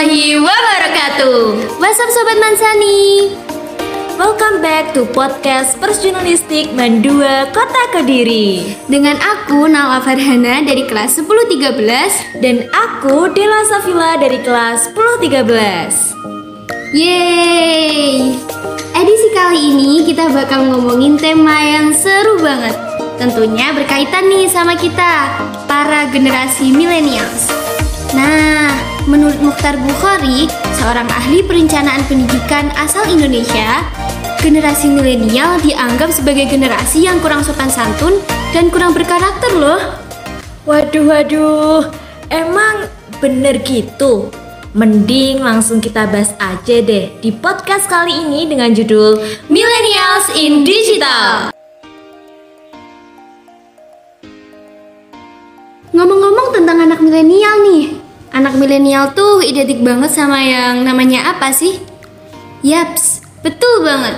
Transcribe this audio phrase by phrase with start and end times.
[0.00, 3.36] What's up Sobat Mansani?
[4.16, 8.80] Welcome back to podcast Pers Jurnalistik Mandua Kota Kediri.
[8.88, 18.40] Dengan aku Nala Farhana dari kelas 1013 Dan aku Dela Safila dari kelas 1013 Yeay!
[18.96, 22.72] Edisi kali ini kita bakal ngomongin tema yang seru banget.
[23.20, 25.28] Tentunya berkaitan nih sama kita,
[25.68, 27.52] para generasi millennials.
[28.16, 33.84] Nah, menurut Mukhtar Bukhari, seorang ahli perencanaan pendidikan asal Indonesia,
[34.40, 38.20] generasi milenial dianggap sebagai generasi yang kurang sopan santun
[38.52, 39.80] dan kurang berkarakter loh.
[40.68, 41.82] Waduh, waduh,
[42.28, 42.88] emang
[43.20, 44.28] bener gitu?
[44.70, 49.18] Mending langsung kita bahas aja deh di podcast kali ini dengan judul
[49.50, 51.50] Millennials in Digital.
[55.90, 57.99] Ngomong-ngomong tentang anak milenial nih,
[58.40, 61.76] anak milenial tuh identik banget sama yang namanya apa sih?
[62.64, 64.16] Yaps, betul banget.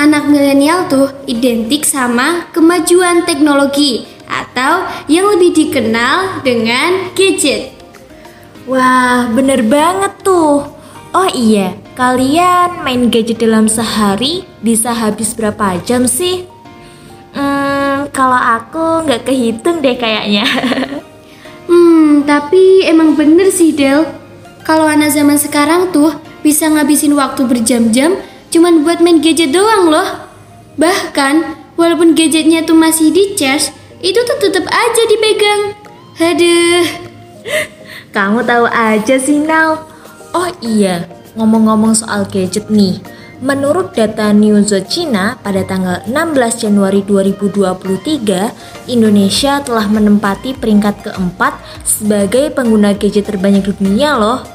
[0.00, 7.76] Anak milenial tuh identik sama kemajuan teknologi atau yang lebih dikenal dengan gadget.
[8.64, 10.72] Wah, bener banget tuh.
[11.12, 16.48] Oh iya, kalian main gadget dalam sehari bisa habis berapa jam sih?
[17.36, 20.48] Hmm, kalau aku nggak kehitung deh kayaknya.
[22.22, 24.06] Tapi emang bener sih Del.
[24.62, 28.14] Kalau anak zaman sekarang tuh bisa ngabisin waktu berjam-jam
[28.52, 30.08] cuman buat main gadget doang loh.
[30.78, 31.34] Bahkan
[31.74, 35.62] walaupun gadgetnya tuh masih di charge, itu tuh tetap aja dipegang.
[36.22, 36.86] Aduh.
[38.12, 39.82] Kamu tahu aja sih Nal.
[40.32, 43.00] Oh iya, ngomong-ngomong soal gadget nih.
[43.42, 52.54] Menurut data Newzoo China pada tanggal 16 Januari 2023, Indonesia telah menempati peringkat keempat sebagai
[52.54, 54.46] pengguna gadget terbanyak di dunia loh.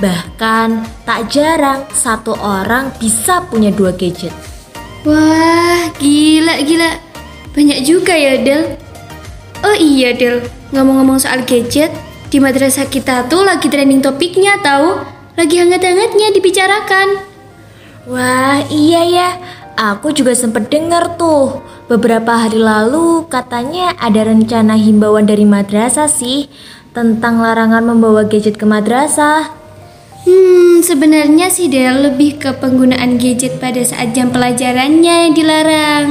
[0.00, 0.68] Bahkan
[1.04, 4.32] tak jarang satu orang bisa punya dua gadget.
[5.04, 6.88] Wah, gila gila.
[7.52, 8.80] Banyak juga ya, Del.
[9.60, 10.40] Oh iya, Del.
[10.72, 11.92] Ngomong-ngomong soal gadget,
[12.32, 15.04] di madrasah kita tuh lagi trending topiknya tahu,
[15.36, 17.31] lagi hangat-hangatnya dibicarakan.
[18.02, 19.28] Wah, iya ya.
[19.78, 21.62] Aku juga sempat dengar tuh.
[21.86, 26.50] Beberapa hari lalu katanya ada rencana himbauan dari madrasah sih
[26.90, 29.54] tentang larangan membawa gadget ke madrasah.
[30.22, 36.06] Hmm, sebenarnya sih Del lebih ke penggunaan gadget pada saat jam pelajarannya yang dilarang.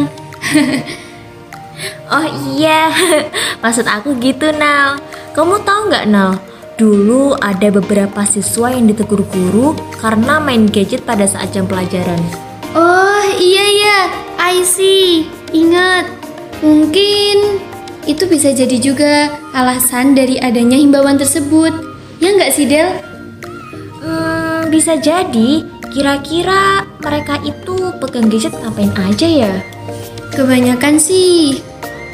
[2.16, 2.92] oh iya,
[3.64, 4.96] maksud aku gitu Nal.
[5.36, 6.51] Kamu tahu nggak Nal?
[6.82, 12.18] Dulu ada beberapa siswa yang ditegur guru karena main gadget pada saat jam pelajaran.
[12.74, 14.00] Oh iya ya,
[14.42, 15.30] I see.
[15.54, 16.10] Ingat,
[16.66, 17.62] mungkin
[18.10, 21.70] itu bisa jadi juga alasan dari adanya himbauan tersebut.
[22.18, 22.98] Ya nggak sih Del?
[24.02, 25.62] Hmm, bisa jadi.
[25.94, 29.54] Kira-kira mereka itu pegang gadget ngapain aja ya?
[30.34, 31.62] Kebanyakan sih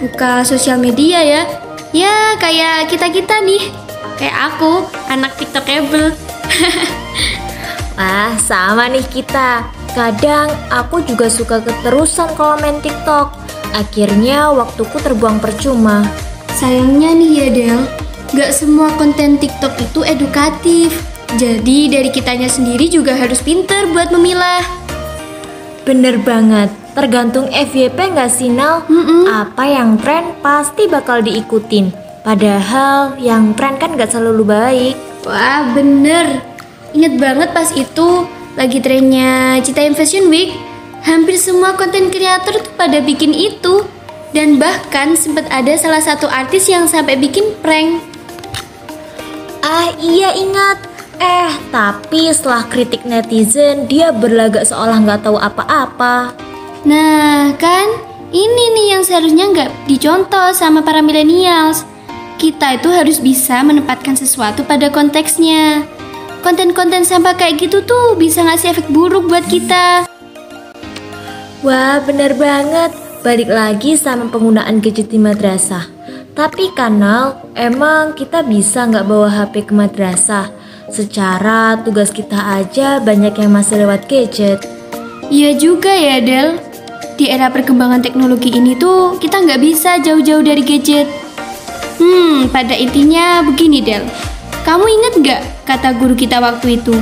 [0.04, 1.48] buka sosial media ya.
[1.96, 3.87] Ya kayak kita-kita nih.
[4.18, 6.14] Kayak aku, anak tiktokable.
[7.98, 9.66] Wah, sama nih kita.
[9.94, 13.34] Kadang aku juga suka keterusan kalau main TikTok.
[13.74, 16.06] Akhirnya waktuku terbuang percuma.
[16.58, 17.82] Sayangnya nih ya Del,
[18.34, 20.94] gak semua konten TikTok itu edukatif.
[21.38, 24.66] Jadi dari kitanya sendiri juga harus pinter buat memilah.
[25.86, 28.84] Bener banget, tergantung FYP nggak sih Nal?
[28.90, 29.24] Mm -mm.
[29.30, 32.07] Apa yang tren pasti bakal diikutin.
[32.28, 35.00] Padahal yang tren kan gak selalu baik.
[35.24, 36.44] Wah bener.
[36.92, 38.28] Ingat banget pas itu
[38.60, 40.52] lagi trennya Cita Fashion Week.
[41.08, 43.88] Hampir semua konten kreator tuh pada bikin itu.
[44.36, 48.04] Dan bahkan sempat ada salah satu artis yang sampai bikin prank.
[49.64, 50.84] Ah iya ingat.
[51.24, 56.36] Eh tapi setelah kritik netizen dia berlagak seolah nggak tahu apa-apa.
[56.84, 57.88] Nah kan
[58.36, 61.88] ini nih yang seharusnya nggak dicontoh sama para millennials
[62.38, 65.84] kita itu harus bisa menempatkan sesuatu pada konteksnya.
[66.46, 70.06] Konten-konten sampah kayak gitu tuh bisa ngasih efek buruk buat kita.
[71.66, 72.94] Wah, bener banget.
[73.26, 75.90] Balik lagi sama penggunaan gadget di madrasah.
[76.38, 80.54] Tapi kanal, emang kita bisa nggak bawa HP ke madrasah?
[80.88, 84.62] Secara tugas kita aja banyak yang masih lewat gadget.
[85.28, 86.62] Iya juga ya, Del.
[87.18, 91.27] Di era perkembangan teknologi ini tuh kita nggak bisa jauh-jauh dari gadget.
[91.98, 94.06] Hmm, pada intinya begini Del.
[94.66, 96.94] Kamu ingat gak kata guru kita waktu itu?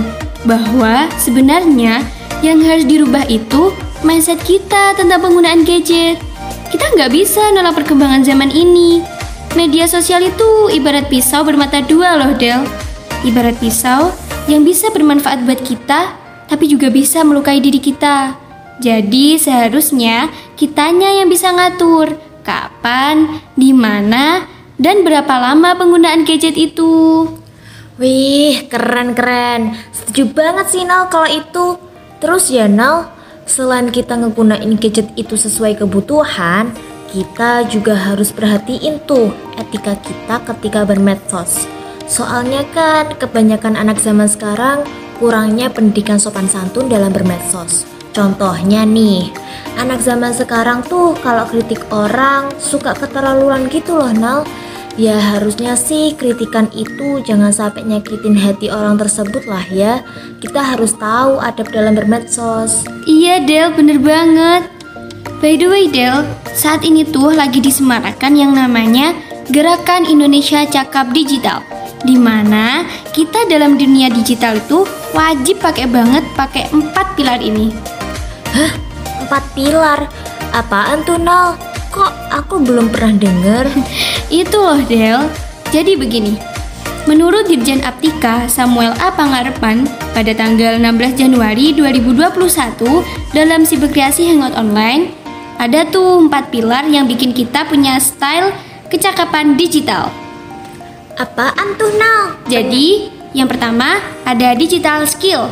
[0.48, 2.06] Bahwa sebenarnya
[2.46, 3.74] yang harus dirubah itu
[4.06, 6.22] mindset kita tentang penggunaan gadget.
[6.70, 9.02] Kita nggak bisa nolak perkembangan zaman ini.
[9.56, 12.68] Media sosial itu ibarat pisau bermata dua loh Del.
[13.26, 14.12] Ibarat pisau
[14.46, 16.14] yang bisa bermanfaat buat kita,
[16.46, 18.38] tapi juga bisa melukai diri kita.
[18.84, 24.46] Jadi seharusnya kitanya yang bisa ngatur kapan, di mana,
[24.76, 27.28] dan berapa lama penggunaan gadget itu.
[27.96, 29.72] Wih, keren-keren.
[29.96, 31.80] Setuju banget sih Nal kalau itu.
[32.20, 33.08] Terus ya Nal,
[33.48, 36.76] selain kita ngegunain gadget itu sesuai kebutuhan,
[37.16, 41.64] kita juga harus perhatiin tuh etika kita ketika bermedsos.
[42.06, 44.84] Soalnya kan kebanyakan anak zaman sekarang
[45.16, 47.88] kurangnya pendidikan sopan santun dalam bermedsos.
[48.12, 49.32] Contohnya nih,
[49.80, 54.44] anak zaman sekarang tuh kalau kritik orang suka keterlaluan gitu loh Nal
[54.96, 60.00] Ya harusnya sih kritikan itu jangan sampai nyakitin hati orang tersebut lah ya
[60.40, 64.72] Kita harus tahu adab dalam bermedsos Iya Del, bener banget.
[65.44, 66.24] By the way Del,
[66.56, 69.12] saat ini tuh lagi disemarakan yang namanya
[69.52, 71.60] Gerakan Indonesia Cakap Digital
[72.06, 72.86] di mana
[73.18, 74.86] kita dalam dunia digital itu
[75.18, 77.74] wajib pakai banget pakai empat pilar ini.
[78.54, 78.72] Hah?
[79.26, 80.06] Empat pilar?
[80.54, 81.58] Apaan tuh Nal?
[81.96, 83.72] Kok aku belum pernah denger?
[84.44, 85.32] Itu loh Del.
[85.72, 86.36] Jadi begini.
[87.08, 89.16] Menurut Dirjen Aptika Samuel A.
[89.16, 92.36] Pangarepan pada tanggal 16 Januari 2021
[93.32, 95.14] dalam Siberkreasi Hangout Online,
[95.56, 98.52] ada tuh empat pilar yang bikin kita punya style
[98.92, 100.12] kecakapan digital.
[101.16, 102.36] Apaan tuh Nal?
[102.52, 105.48] Jadi, yang pertama ada digital skill.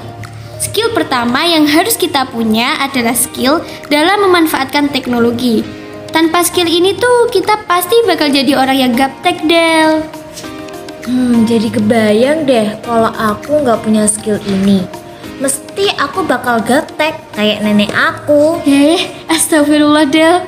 [0.59, 5.82] Skill pertama yang harus kita punya adalah skill dalam memanfaatkan teknologi.
[6.13, 10.05] Tanpa skill ini tuh kita pasti bakal jadi orang yang gaptek Del.
[11.09, 14.85] Hmm, jadi kebayang deh kalau aku nggak punya skill ini.
[15.41, 18.61] Mesti aku bakal gaptek kayak nenek aku.
[18.69, 20.45] Eh, astagfirullah Del.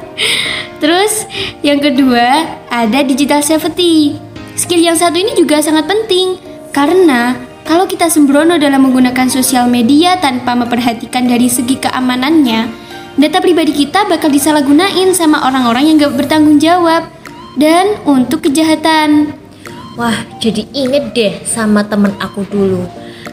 [0.78, 1.26] Terus
[1.66, 4.22] yang kedua ada digital safety.
[4.54, 6.38] Skill yang satu ini juga sangat penting
[6.78, 7.34] karena
[7.66, 12.85] kalau kita sembrono dalam menggunakan sosial media tanpa memperhatikan dari segi keamanannya,
[13.16, 17.08] data pribadi kita bakal disalahgunain sama orang-orang yang gak bertanggung jawab
[17.56, 19.36] dan untuk kejahatan.
[19.96, 22.84] Wah, jadi inget deh sama temen aku dulu.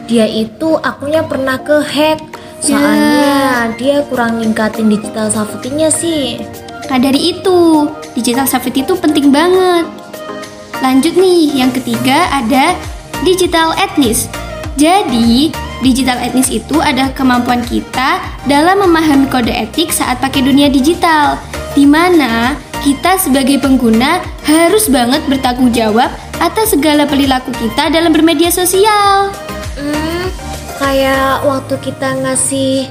[0.07, 2.19] Dia itu akunya pernah ke hack.
[2.63, 6.39] Soalnya dia kurang ningkatin digital safety-nya sih.
[6.87, 9.83] Nah dari itu, digital safety itu penting banget.
[10.79, 12.71] Lanjut nih, yang ketiga ada
[13.27, 14.31] digital etnis.
[14.79, 15.51] Jadi,
[15.83, 21.35] digital etnis itu adalah kemampuan kita dalam memahami kode etik saat pakai dunia digital,
[21.75, 26.07] di mana kita sebagai pengguna harus banget bertanggung jawab
[26.39, 29.31] atas segala perilaku kita dalam bermedia sosial.
[29.75, 30.25] Hmm,
[30.79, 32.87] kayak waktu kita ngasih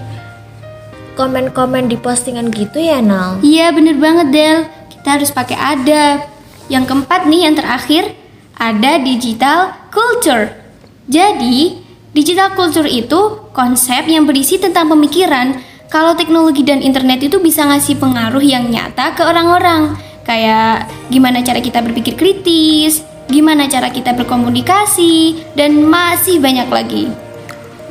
[1.17, 3.41] komen-komen di postingan gitu ya, Nal?
[3.45, 4.59] Iya bener banget Del,
[4.93, 6.29] kita harus pakai adab.
[6.73, 8.05] Yang keempat nih yang terakhir
[8.57, 10.57] ada digital culture.
[11.11, 11.82] Jadi
[12.13, 15.61] digital culture itu konsep yang berisi tentang pemikiran
[15.93, 19.93] kalau teknologi dan internet itu bisa ngasih pengaruh yang nyata ke orang-orang.
[20.25, 27.05] Kayak gimana cara kita berpikir kritis, gimana cara kita berkomunikasi, dan masih banyak lagi.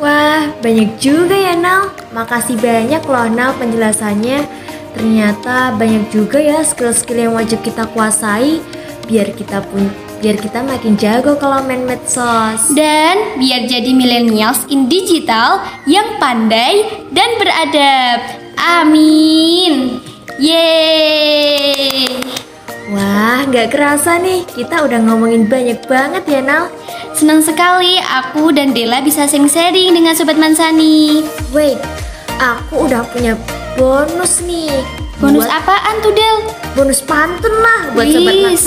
[0.02, 1.94] Wah, banyak juga ya Nal.
[2.10, 4.50] Makasih banyak loh Nal penjelasannya.
[4.98, 8.60] Ternyata banyak juga ya skill-skill yang wajib kita kuasai
[9.06, 9.88] biar kita pun
[10.22, 12.70] biar kita makin jago kalau main medsos.
[12.78, 18.22] Dan biar jadi millennials in digital yang pandai dan beradab.
[18.62, 19.98] Amin.
[20.38, 22.08] Yeay.
[22.94, 26.70] Wah, nggak kerasa nih kita udah ngomongin banyak banget ya Nal.
[27.18, 31.26] Senang sekali aku dan Dela bisa sharing-sharing dengan Sobat Mansani.
[31.56, 31.80] Wait,
[32.38, 33.34] aku udah punya
[33.80, 34.86] bonus nih.
[35.22, 36.38] Bonus Buat- apaan tuh Del?
[36.74, 38.66] Bonus pantun lah buat sobat Wis.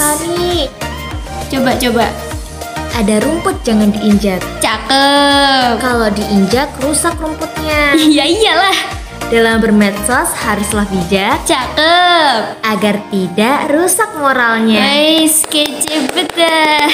[1.54, 1.62] Mansani.
[1.62, 2.06] Coba-coba.
[2.94, 4.38] Ada rumput jangan diinjak.
[4.62, 5.82] Cakep.
[5.82, 7.94] Kalau diinjak rusak rumputnya.
[7.98, 8.78] Iya iyalah.
[9.32, 12.60] Dalam bermedsos haruslah bijak Cakep.
[12.62, 14.84] agar tidak rusak moralnya.
[14.84, 16.86] Guys, kece bedah.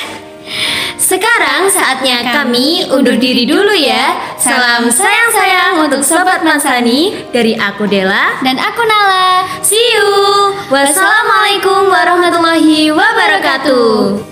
[0.97, 4.15] Sekarang saatnya kami undur diri dulu ya.
[4.39, 8.39] Salam sayang-sayang untuk Sobat Mansani dari aku Dela.
[8.47, 9.45] Dan aku Nala.
[9.61, 10.11] See you.
[10.71, 14.30] Wassalamualaikum warahmatullahi wabarakatuh.